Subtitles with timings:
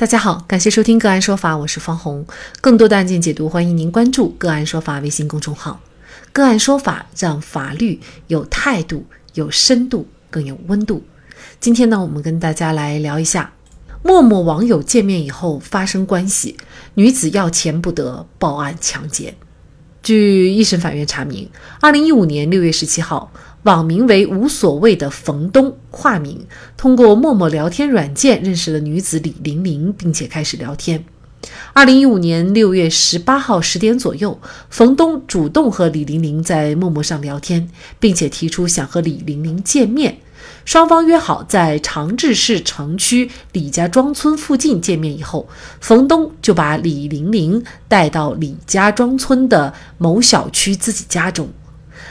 [0.00, 2.24] 大家好，感谢收听个案说法，我是方红。
[2.62, 5.78] 更多的案件解读，欢迎您关注个案说法微信公众号。
[6.32, 11.04] 个案说法让法律有态度、有深度、更有温度。
[11.60, 13.52] 今天呢，我们跟大家来聊一下：
[14.02, 16.56] 陌陌网友见面以后发生关系，
[16.94, 19.34] 女子要钱不得，报案强奸。
[20.02, 23.30] 据一审法院查明，二零一五年六月十七号。
[23.64, 26.46] 网名为“无所谓”的冯东（化名）
[26.78, 31.04] 通过陌陌聊天软件认识了女子李玲玲，并且开始聊天。
[31.72, 34.38] 二零一五年六月十八号十点左右，
[34.68, 40.18] 冯东主动和李玲玲在陌陌上聊天，并且提出想和李玲玲见面。
[40.64, 45.48] 双方约好在长治市城区李家庄村附近见面以后，
[45.80, 51.48] 冯东就把李玲玲带到李家庄村的某小区自己家中。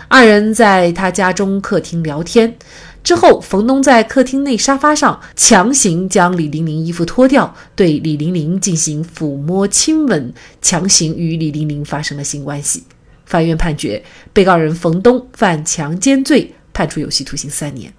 [0.09, 2.57] 二人在他家中客厅聊天
[3.03, 12.83] 之后，冯东在客厅内沙发上强行将李玲玲衣服脱掉，对李玲玲进行抚摸、亲吻，强行与李玲玲发生了性关系。
[13.25, 17.93] 法院判决被告人冯东犯强奸罪，判处有期徒刑三年。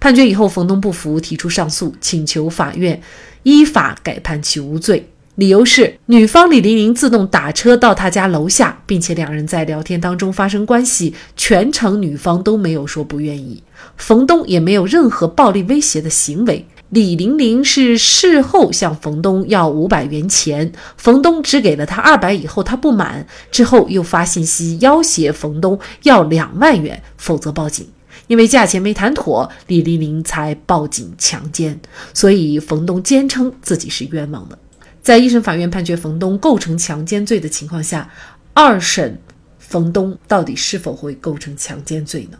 [0.00, 3.00] 判决以后，冯东不服，提出上诉，请求法院
[3.42, 5.10] 依法改判其无罪。
[5.36, 13.60] 理由是，女方李玲玲自动打车到他家楼下，并且两人在聊天当中发生关系，全程女方都没有说不愿意，
[13.96, 16.64] 冯东也没有任何暴力威胁的行为。
[16.90, 27.84] 李玲玲是事后向冯东要五百元钱，冯东只给了他二百，以后他不满，之后又发信息要挟冯东要两万元，否则报警。
[28.28, 31.80] 因为价钱没谈妥，李玲玲才报警强奸，
[32.14, 34.56] 所以冯东坚称自己是冤枉的。
[35.04, 38.10] 在一审法院判决冯东构成强奸罪的情况下，
[38.54, 39.20] 二审
[39.58, 42.38] 冯东到底是否会构成强奸罪呢？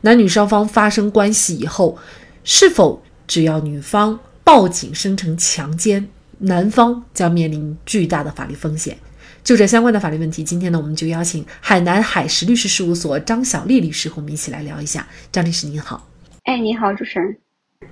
[0.00, 1.98] 男女双方发生关系以后，
[2.42, 8.96] 是否只要女方报警声称强奸，男方将面临巨大的法律风险？
[9.44, 15.06] 就这相关的法律问题，今天呢，我们就邀请海南海石律师事务所张小丽律师和我们一起来聊一下。
[15.30, 16.08] 张律师您好，
[16.44, 17.45] 哎，你好，主持人。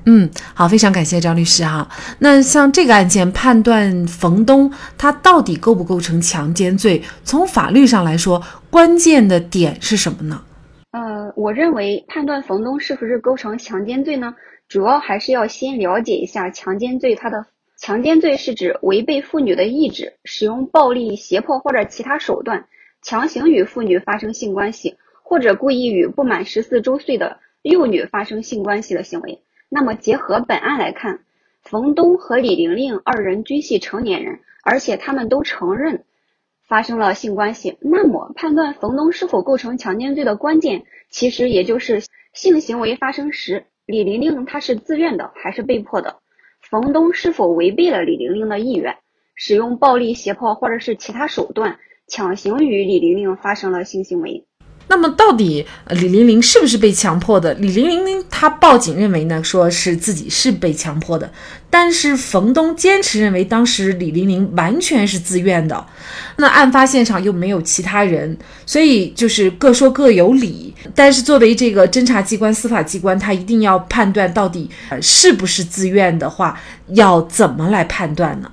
[0.06, 1.88] 嗯，好，非常感谢张律师哈。
[2.18, 7.02] 那像这个案件判断冯东他到底构不构成强奸罪？
[7.24, 10.42] 从法律上来说，关键的点是什么呢？
[10.90, 14.34] 呃，我认为判断冯东是不是构成强奸罪呢，
[14.68, 17.14] 主要还是要先了解一下强奸罪。
[17.14, 17.46] 它的
[17.78, 22.66] 强奸罪是指违背妇女的意志，使用暴力、胁迫或者其他手段
[23.02, 29.40] 强行与妇女发生性关系，或者故意与不满十四周岁的幼女发生性关系的行为。
[29.68, 31.20] 那么结合本案来看，
[31.62, 36.04] 冯东和李玲玲二人均系成年人，而且他们都承认
[36.68, 37.76] 发生了性关系。
[37.80, 42.02] 那么判断冯东是否构成强奸罪的关键，其实也就是
[42.32, 46.18] 性行为发生时，李玲玲她是自愿的还是被迫的？
[46.60, 48.96] 冯东是否违背了李玲玲的意愿，
[49.34, 54.46] 使用暴力、胁迫或者是其他手段强行与李玲玲发生了性行为？
[54.94, 57.52] 那么到底李玲玲是不是被强迫的？
[57.54, 61.32] 李玲玲她报警认为呢，说是自己是被强迫的，
[61.68, 65.84] 但是冯东坚持认为当时李玲玲完全是自愿的。
[66.36, 70.72] 那案发现场又没有其他人，所以就是各说各有理。
[70.94, 74.70] 但是作为这个侦查机关、司法机关，他一定要判断到底
[75.02, 76.60] 是不是自愿的话，
[76.90, 78.52] 要怎么来判断呢？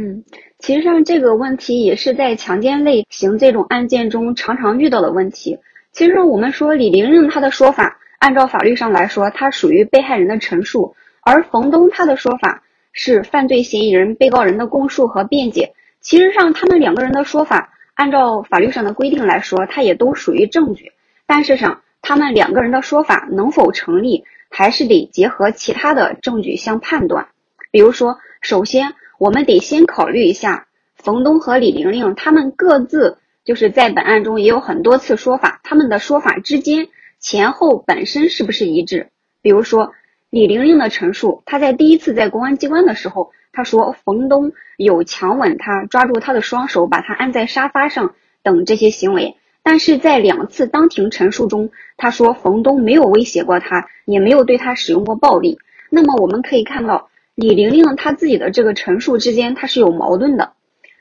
[0.00, 0.24] 嗯。
[0.62, 5.58] 其实上这个问题也是在强奸类型这种案件中常常遇到的问题。
[5.90, 12.62] 其实我们说李玲玲她的说法，按照法律上来说，她属于被害人的陈述；而冯东他的说法
[12.92, 15.72] 是犯罪嫌疑人、被告人的供述和辩解。
[16.00, 20.92] 其实上他们两个人的说法，按照法律上的规定来说，它也都属于证据。
[21.26, 27.26] 但是上他们两个人的说法能否成立，还是得结合其他的证据相判断。
[27.72, 28.94] 比如说，首先。
[29.22, 30.66] 我们得先考虑一下，
[30.96, 36.88] 冯东和李玲玲他们各自就是在本案中也有很多次说法，他们的说法之间
[37.20, 39.10] 前后本身是不是一致？
[39.40, 39.92] 比如说
[40.28, 55.60] 李玲玲的陈述，她在第一次在公安机关的时候，她说冯东有强吻她、抓住她的双手、把她按在沙发上等这些行为，但是在两次当庭陈述中，她说冯东没有威胁过她，也没有对她使用过暴力。
[55.90, 57.08] 那么我们可以看到。
[57.34, 60.52] 李玲玲她自己的这个陈述之间，它是有矛盾的，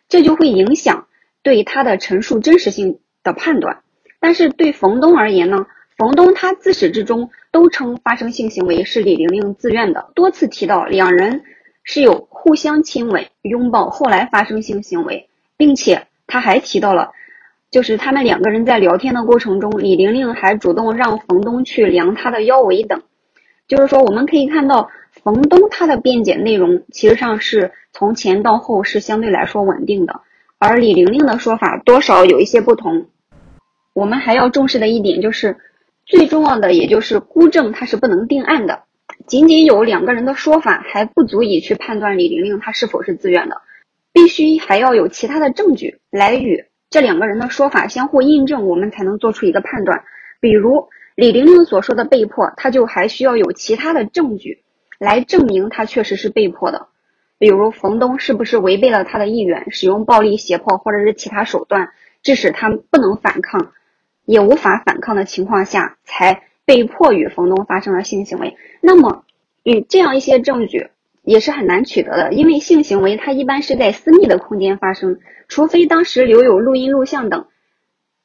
[0.08, 1.08] 这就会影响
[1.44, 3.82] 对她的陈述真实性的判断。
[4.20, 5.66] 但是对冯东而言呢，
[5.98, 11.44] 冯东他自始至终都称发生性行为是李玲玲自愿的，多次提到两人
[11.84, 17.12] 是有互相亲吻、拥抱，后来发生性行为，并且他还提到了，
[17.72, 23.02] 就是他们两个人在聊天的过程中，李玲玲还主动让冯东去量她的腰围等。
[23.68, 24.90] 就是说，我们可以看到。
[25.24, 30.22] 冯东他的辩解内容其实上是从前到后是相对来说稳定的，
[30.58, 33.06] 而李玲玲的说法多少有一些不同。
[33.94, 35.58] 我们还要重视的一点就是，
[36.06, 38.84] 最重要的也就是孤证它是不能定案的，
[39.28, 43.62] 仅仅有两个人的说法还不足以去判断李玲玲她是否是自愿的，
[44.12, 50.04] 必须还要有其他的证据来与这两个人的说法相互印证，我们才能做出一个判断。
[50.40, 54.64] 比如李玲玲所说的被迫，他就还需要有其他的证据。
[55.02, 56.86] 来证明他确实是被迫的，
[57.40, 61.90] 比如冯东是不是违背了他的意愿，使用暴力胁迫或者是其他手段，
[62.22, 63.72] 致使他不能反抗，
[64.26, 68.56] 也无法反抗的情况下，才被迫与冯东发生了性行为。
[68.80, 69.26] 那么，
[69.64, 70.92] 与这样一些证据
[71.24, 77.48] 也是很难取得的，因为性行为它一般是在私密的空间发生，除非当时留有录音录像等，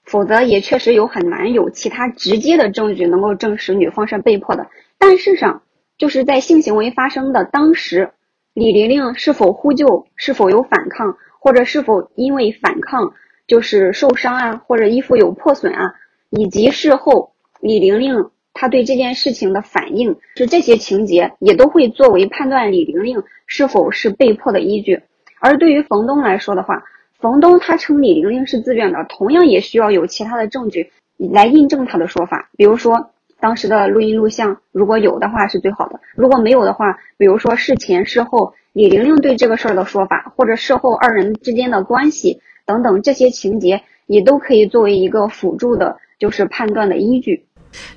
[0.04, 4.68] 否则也确实有很难有其他直接的证据能够证实女方是被迫的。
[4.98, 5.62] 但事实上。
[5.98, 8.10] 就是在性行为发生的当时，
[8.52, 13.14] 李玲玲是否呼救，是否有反抗，或者是否因为反抗
[13.46, 15.94] 就是受伤啊，或者衣服有破损啊，
[16.28, 25.02] 以及事后李玲玲她对这件事情的反应，是这些情节也都会作为判断李玲玲是否是被迫的依据。
[25.40, 26.84] 而对于冯东来说的话，
[27.18, 33.10] 冯东他称李玲玲是自愿的，同样也需要有其他的证据来印证他的说法，比如说。
[33.38, 47.44] 当时的录音录像，如果有的话是最好的；如果没有的话，比如说事前事后李玲玲对这个事儿的说法，或者事后二人之间的关系等等这些情节，也都可以作为一个辅助的，就是判断的依据。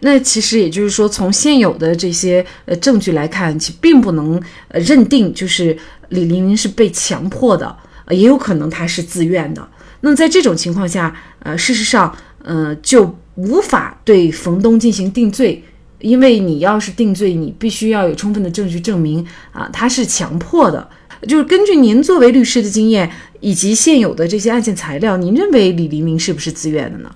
[0.01, 5.75] 那其实也就是说，从现有的这些呃证据来看，其并不能呃认定就是
[6.09, 7.73] 李玲玲是被强迫的，
[8.09, 9.65] 也有可能她是自愿的。
[10.01, 12.13] 那么在这种情况下，呃，事实上，
[12.43, 13.15] 呃，就。
[13.47, 15.63] 无法对冯东进行定罪，
[15.99, 20.89] 因为你要是定罪，你必须要有充分的证据证明啊，他是强迫的。
[21.27, 23.09] 就是根据您作为律师的经验
[23.39, 27.13] 以及现有的这些案件材料，您认为李黎明是不是自愿的呢？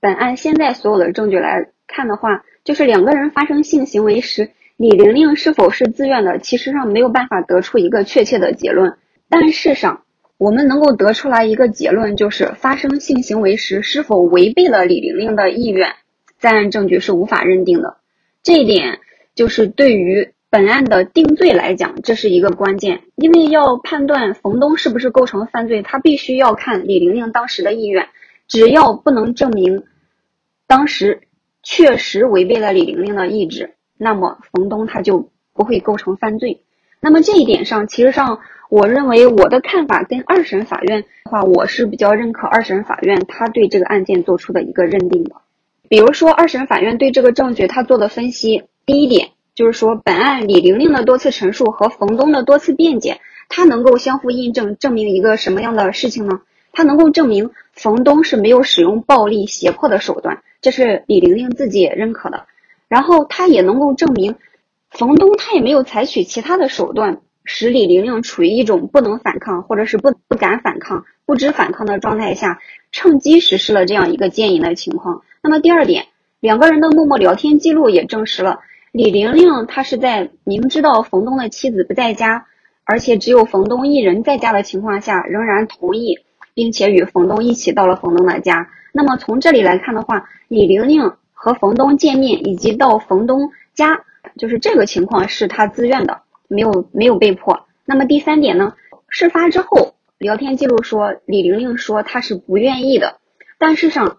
[0.00, 8.92] 本案现在所有的证据来看的话，就是两个人发生性行为时，李玲玲是否是自愿的，其实上没有办法得出一个确切的结论。
[9.28, 10.02] 但事实上，
[10.42, 15.94] 我们能够得出来一个结论，就是发生性行为时是否违背了李玲玲的意愿，
[16.36, 17.98] 在案证据是无法认定的。
[18.42, 18.98] 这一点
[19.36, 23.02] 就是对于本案的定罪来讲，这是一个关键。
[23.14, 28.08] 因为要判断冯东是不是构成犯罪，他必须要看李玲玲当时的意愿。
[28.48, 29.84] 只要不能证明
[30.66, 31.20] 当时
[31.62, 36.64] 确实违背了李玲玲的意志，那么冯东他就不会构成犯罪。
[37.02, 38.40] 那么这一点上，其实上。
[38.68, 45.34] 我认为我的看法跟二审法院的话，我是比较认可二审法院他对这个案件做出的一个认定的。
[45.90, 53.20] 比如说，二审法院对这个证据他做的分析，第一点就是说，本案李玲玲的多次陈述和冯东的多次辩解，
[53.50, 56.40] 他能够相互印证，证明一个什么样的事情呢？
[56.72, 62.46] 他能够证明冯东是没有使用暴力胁迫的手段，这是李玲玲自己也认可的。
[62.88, 64.36] 然后他也能够证明，
[64.92, 67.20] 冯东他也没有采取其他的手段。
[67.44, 72.60] 使李玲玲处于一种不能反抗，或者是不不敢反抗、不知反抗的状态下，
[72.92, 75.22] 趁机实施了这样一个奸淫的情况。
[75.42, 76.06] 那么第二点，
[76.38, 78.60] 两个人的陌陌聊天记录也证实了
[78.92, 82.46] 李玲玲她是在明知道冯东的妻子不在家，
[82.84, 86.20] 而且只有冯东一人在家的情况下，仍然同意，
[86.54, 88.70] 并且与冯东一起到了冯东的家。
[88.92, 94.04] 那么从这里来看的话，李玲玲和冯东见面以及到冯东家，
[94.36, 96.22] 就是这个情况是他自愿的。
[96.48, 97.64] 没有没有被迫。
[97.86, 98.74] 那么第三点呢？
[99.08, 103.20] 事发之后，聊天记录说李玲玲说她是不愿意的。
[103.58, 104.18] 但事实上，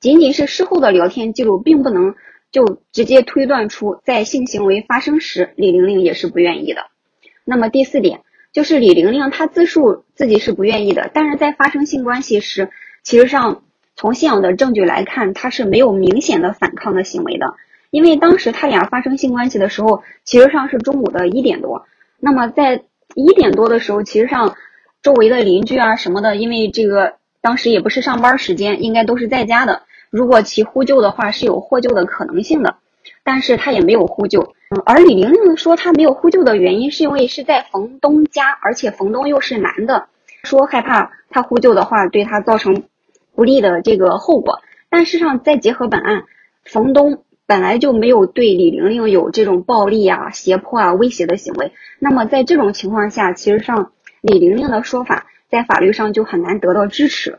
[0.00, 2.14] 仅仅是事后的聊天记录，并不能
[2.50, 6.86] 就直接推断出在性行为发生时李玲玲也是不愿意的。
[7.44, 12.70] 那么第四点就是李玲玲她自述自己是不愿意的，但是在发生性关系时，
[13.02, 13.62] 其实上
[13.94, 17.56] 从现有的证据来看，她是没有明显的反抗的行为的。
[17.94, 21.86] 因为当时他俩发生性关系的时候，其实上是中午的一点多。
[22.18, 22.82] 那么在
[23.14, 24.56] 一点多的时候，其实上
[25.00, 29.82] 周围的邻居啊什么的，因为这个当时也不是上班时间，应该都是在家的。
[30.10, 32.74] 如果其呼救的话，是有获救的可能性的。
[33.22, 34.54] 但是他也没有呼救。
[34.84, 40.08] 而李玲玲说她没有呼救的原因，是因为是在冯东家，而且冯东又是男的，
[40.42, 42.82] 说害怕他呼救的话对他造成
[43.36, 44.58] 不利的这个后果。
[44.90, 46.24] 但事实上，再结合本案，
[46.64, 47.22] 冯东。
[47.46, 57.38] 本来就没有对李玲玲有这种暴力啊、胁迫啊、威胁的行为，那么在这种情况下，其实上李玲玲的说法在法律上就很难得到支持。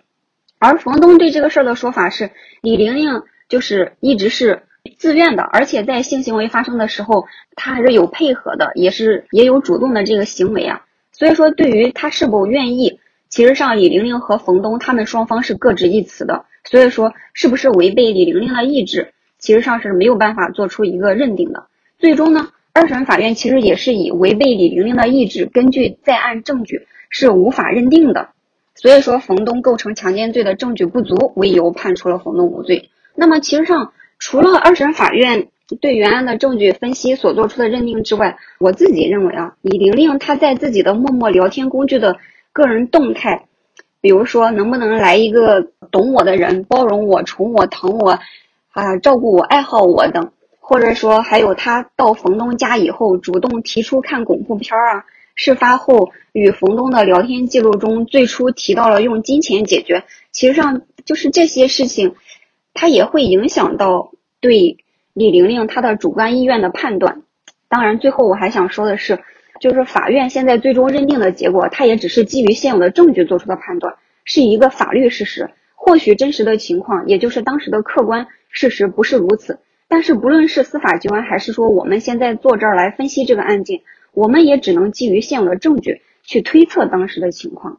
[0.60, 2.32] 而冯东对这个事儿的说法是，
[2.62, 4.64] 李玲玲就是一直是
[4.98, 10.86] 自愿的，而且在性行为发生的时候，他还是有配合的，也是也有主动的这个行为啊。
[11.12, 16.46] 所以说，对于他是否愿意，其实上李玲玲和冯东他们双方是各执一词的。
[16.64, 21.68] 所以说，是不是违背李玲玲的意志，其实上是没有办法做出一个认定的。
[21.98, 28.30] 最终呢，二审法院其实也是以违背李玲玲的意志，根据在案证据是无法认定的。
[28.76, 32.90] 所以说，冯东构成强奸罪的证据不足为由，判处了冯东无罪。
[33.16, 35.48] 那么，其实上除了二审法院
[35.80, 42.18] 对原案的证据分析所做出的认定之外，我自己认为啊，李玲玲她在自己的陌陌聊天工具的
[42.52, 43.46] 个人动态，
[44.02, 48.20] 比如说能不能来一个懂我的人，包容我、宠我、疼我，
[48.76, 55.06] 啊，照顾我、爱好我等，或者说还有他到冯东家以后主动提出看恐怖片啊。
[55.34, 60.04] 事发后与冯东的聊天记录中，最初提到了用金钱解决，
[60.34, 62.16] 其实上就是这些事情，
[62.74, 64.78] 它也会影响到对
[65.14, 67.22] 李玲玲她的主观意愿的判断。
[67.70, 69.20] 当然，最后我还想说的是，
[69.62, 75.50] 就是法院现在最终认定的结果，它也只是基于现有的证据做出的判断，是一个法律事实。
[75.86, 79.60] 或许真实的情况，也就是当时的客观事实不是如此。
[79.88, 83.82] 但是不论是司法机关，还是说我们现在坐这儿来分析这个案件。
[84.12, 87.78] 我们也只能基于现有的证据去推测当时的情况。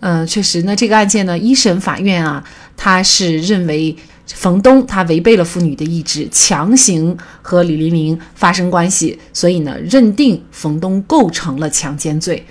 [0.00, 2.44] 嗯，确实，那这个案件呢，一审法院啊，
[2.76, 3.96] 他是认为
[4.26, 12.44] 冯东他违背了妇女的意志，强行和李玲玲发生关系，所以呢，认定冯东构成了强奸罪。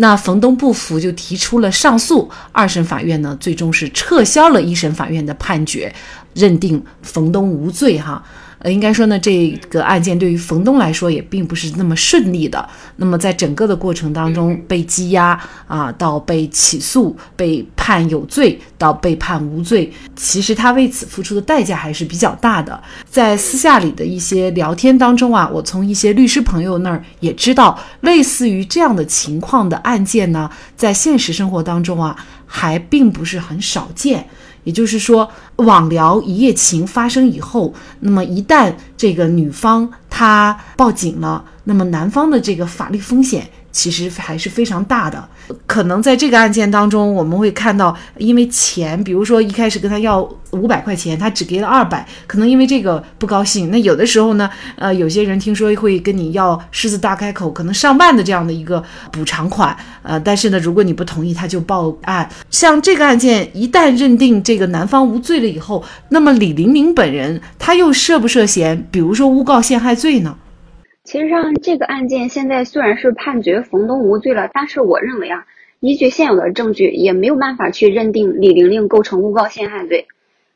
[0.00, 2.30] 那冯东不服，就提出了上诉。
[2.52, 5.94] 二审法院呢，最终是撤销了一审法院的判决，
[6.32, 7.98] 认定冯东无罪。
[7.98, 8.24] 哈。
[8.60, 12.68] 呃，应该说呢，这个案件对于冯东来说也并不是那么顺利的。
[12.96, 22.78] 那么在整个的过程当中，被羁押啊，到被起诉、被判有罪，到被判无罪，其实他为此付出的代价还是比较大的。
[23.10, 32.14] 在私下里的一些聊天当中啊，我从一些律师朋友那儿也知道，类似于这样的情况的案件呢，在现实生活当中啊，
[32.52, 34.28] 还并不是很少见。
[34.64, 43.48] 也就是说，网聊一夜情发生以后，那么一旦这个女方她报警了，那么男方的这个法律风险。
[43.72, 45.28] 其实还是非常大的，
[45.66, 53.70] 可能在这个案件当中，我们会看到，因为钱，比如说一开始跟他要五百块钱，他只给了二百，可能因为这个不高兴。
[53.70, 62.28] 那有的时候呢，呃，有些人听说会跟你要狮子大开口，可能上万的这样的一个补偿款，呃，但是呢，如果你不同意，他就报案。
[62.50, 70.36] 像这个案件一旦认定这个男方无罪了以后，那么李玲玲本人他又涉不涉嫌，比如说诬告陷害罪呢？
[71.10, 75.44] 其实上，这个案件现在虽然是判决冯东无罪了，但是我认为啊，
[75.80, 80.06] 依据现有的证据，也没有办法去认定李玲玲构成诬告陷害罪。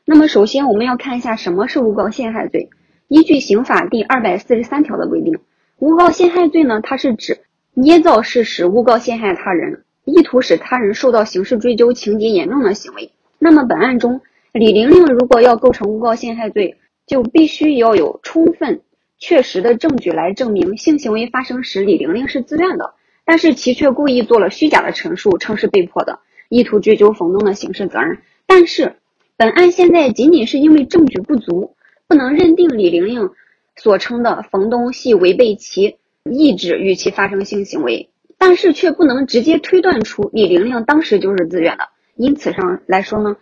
[0.05, 2.69] 那么，首先我们要看一下什么是诬告陷害罪。
[3.09, 5.39] 依据刑法第二百四十三条的规定，
[5.79, 7.39] 诬告陷害罪呢，它是指
[7.73, 13.11] 捏造事实诬告陷害他人，意图使他人受到刑事追究情节严重的行为。
[13.39, 14.21] 那么，本案中
[14.53, 18.79] 李玲玲如果要构成诬告陷害罪，就必须要有充分。
[19.17, 22.93] 确实的证据来证明性行为发生时李玲玲是自愿的，
[23.25, 26.19] 但是其却故意做了虚假的陈述，称是被迫的，
[26.49, 28.19] 意图追究冯东的刑事责任。
[28.45, 28.97] 但是
[29.37, 31.75] 本案现在仅仅是因为证据不足，
[32.07, 33.29] 不能认定李玲玲
[33.75, 35.97] 所称的冯东系违背其
[36.29, 41.87] 意志与其发生性行为，但是却不能直接推断出李玲玲当时就是自愿的。
[42.15, 43.37] 因此上来说呢，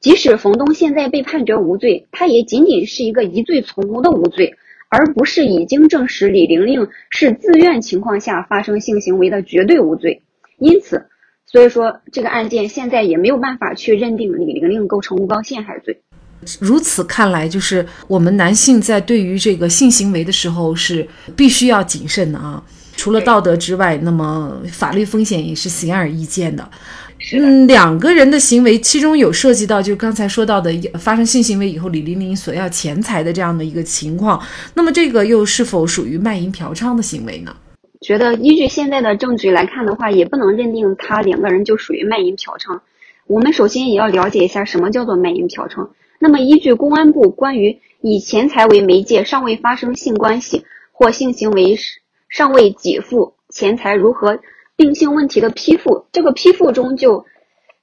[0.00, 4.54] 即使冯东现在被判决无罪，他也仅仅是一个疑罪从无的无罪。
[4.88, 10.22] 而不是已经证实李玲玲是自愿情况下发生性行为的绝对无罪，
[10.58, 11.06] 因此，
[11.46, 16.00] 所以说这个案件现在也没有办法去认定李玲玲构成诬告陷害罪。
[16.60, 22.62] 如此看来，就是我们男性在对于这个性行为的时候是必须要谨慎的啊，
[22.96, 26.66] 除了道德之外，那么法律风险也是显而易见的。
[27.32, 34.40] 嗯，两个人的行为，其中有涉及到，就刚才说到的发生性行为以后，李玲玲索要钱财的这样的一个情况。
[34.74, 37.54] 那么，这个又是否属于卖淫嫖娼的行为呢？
[38.00, 42.80] 觉得依据现在的证据来看的话，也不能认定他两个人就属于卖淫嫖娼。
[43.26, 45.88] 我们首先也要了解一下什么叫做卖淫嫖娼。
[46.18, 51.76] 那么，依据公安部关于以钱财为媒介尚未发生性关系或性行为
[52.28, 54.38] 尚未给付钱财如何？
[54.78, 57.26] 定性问题的批复，这个批复中就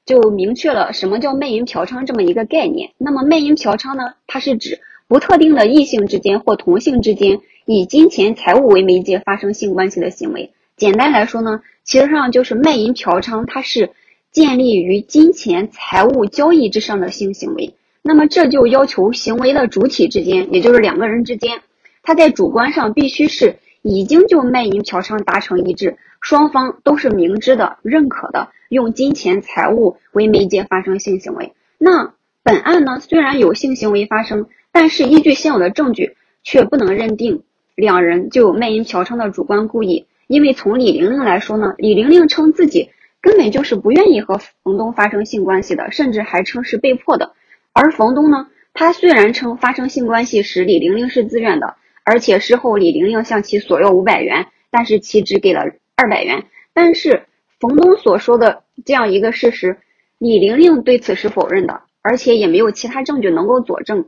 [0.05, 2.89] 就明确了什么叫卖淫嫖娼这么一个概念。
[2.97, 10.49] 那么卖淫嫖娼呢，它是指不特定的异性之间或同性之间以金钱财物为媒介发生性关系的行为。
[10.77, 13.89] 简单来说呢，其实上就是卖淫嫖娼，它是
[14.31, 17.73] 建立于金钱财物交易之上的性行为。
[18.01, 21.59] 那么这就要求行为的主体之间，也就是两个人之间，
[22.03, 31.53] 他在主观上必须是已经就卖淫嫖娼达成一致，双方都是明知的、认可的，用金钱财物为媒介发生性行为。
[31.77, 37.43] 那本案呢，虽然有性行为发生，但是依据现有的证据，却不能认定
[37.75, 42.89] 两人就有卖淫嫖娼的主观故意，因为从李玲玲来说呢，李玲玲称自己
[43.21, 47.33] 根本就是不愿意和冯东发生性关系的，甚至还称是被迫的。
[47.71, 55.65] 而冯东呢，他虽然称发生性关系时李玲玲是自愿的，而且事后李玲玲向其索要五百元，但是其只给了
[55.95, 56.45] 二百元。
[56.73, 57.23] 但是
[57.59, 59.77] 冯东所说的这样一个事实，
[60.17, 64.05] 李玲玲对此是否认的，而且也没有其他证据能够佐证。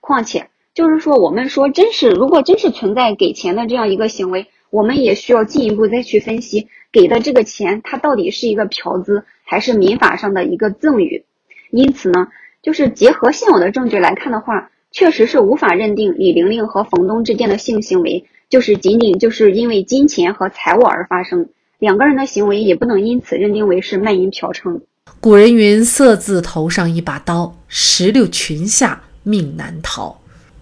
[0.00, 11.24] 况且就是说，我们说真是如果真是存在给钱的这样一个行为，我们也需要进一步再去分析给的这个钱，它到底是一个嫖资还是民法上的一个赠与。
[11.70, 12.28] 因此呢。
[12.62, 21.48] 就是结合现有的证据来看的话，确实是无法认定李玲玲和冯东之间的性行为就是仅仅就是因为金钱和财物而发生，
[21.80, 24.80] 两个人的行为也不能因此认定为是卖淫嫖娼。
[25.20, 30.20] 古人云：“色字头上一把刀，石榴裙下命难逃。”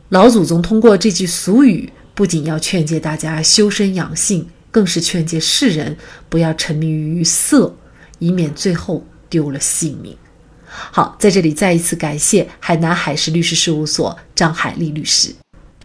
[0.08, 5.96] 老祖宗通过这句俗语，不仅要劝诫大家修身养性，更是劝诫世人
[6.28, 7.76] 不要沉迷于色，
[8.18, 10.16] 以免最后丢了性命。
[10.66, 15.34] 好，在这里再一次感谢海南海事律师事务所张海丽律师。